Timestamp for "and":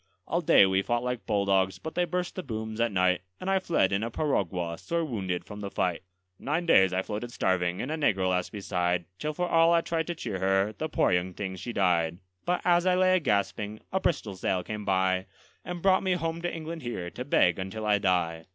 3.39-3.51, 7.83-7.91, 15.63-15.83